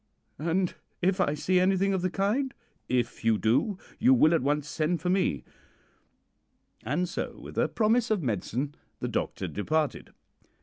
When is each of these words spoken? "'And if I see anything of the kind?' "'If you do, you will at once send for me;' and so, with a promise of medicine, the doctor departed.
"'And 0.39 0.73
if 1.03 1.21
I 1.21 1.35
see 1.35 1.59
anything 1.59 1.93
of 1.93 2.01
the 2.01 2.09
kind?' 2.09 2.55
"'If 2.89 3.23
you 3.23 3.37
do, 3.37 3.77
you 3.99 4.15
will 4.15 4.33
at 4.33 4.41
once 4.41 4.67
send 4.67 4.99
for 4.99 5.11
me;' 5.11 5.43
and 6.83 7.07
so, 7.07 7.37
with 7.39 7.55
a 7.55 7.67
promise 7.69 8.09
of 8.09 8.23
medicine, 8.23 8.73
the 8.99 9.07
doctor 9.07 9.47
departed. 9.47 10.09